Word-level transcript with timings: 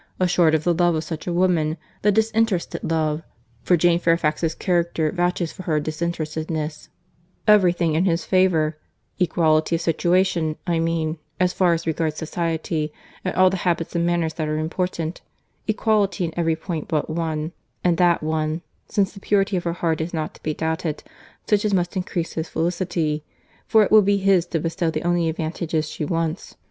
—Assured 0.19 0.55
of 0.55 0.63
the 0.63 0.73
love 0.73 0.95
of 0.95 1.03
such 1.03 1.27
a 1.27 1.31
woman—the 1.31 2.11
disinterested 2.11 2.83
love, 2.83 3.21
for 3.61 3.77
Jane 3.77 3.99
Fairfax's 3.99 4.55
character 4.55 5.11
vouches 5.11 5.51
for 5.51 5.61
her 5.61 5.79
disinterestedness; 5.79 6.89
every 7.47 7.71
thing 7.71 7.93
in 7.93 8.05
his 8.05 8.25
favour,—equality 8.25 9.75
of 9.75 9.81
situation—I 9.81 10.79
mean, 10.79 11.19
as 11.39 11.53
far 11.53 11.73
as 11.73 11.85
regards 11.85 12.15
society, 12.17 12.91
and 13.23 13.35
all 13.35 13.51
the 13.51 13.57
habits 13.57 13.95
and 13.95 14.03
manners 14.03 14.33
that 14.33 14.47
are 14.47 14.57
important; 14.57 15.21
equality 15.67 16.25
in 16.25 16.33
every 16.35 16.55
point 16.55 16.87
but 16.87 17.07
one—and 17.07 17.97
that 17.97 18.23
one, 18.23 18.63
since 18.89 19.13
the 19.13 19.19
purity 19.19 19.55
of 19.55 19.65
her 19.65 19.73
heart 19.73 20.01
is 20.01 20.15
not 20.15 20.33
to 20.33 20.41
be 20.41 20.55
doubted, 20.55 21.03
such 21.47 21.63
as 21.63 21.75
must 21.75 21.95
increase 21.95 22.33
his 22.33 22.49
felicity, 22.49 23.23
for 23.67 23.83
it 23.83 23.91
will 23.91 24.01
be 24.01 24.17
his 24.17 24.47
to 24.47 24.59
bestow 24.59 24.89
the 24.89 25.03
only 25.03 25.29
advantages 25.29 25.87
she 25.87 26.05
wants. 26.05 26.55